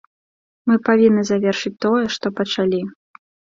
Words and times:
Мы 0.71 0.77
павінны 0.87 1.23
завершыць 1.31 1.73
тое, 1.87 2.01
што 2.19 2.35
пачалі. 2.43 2.83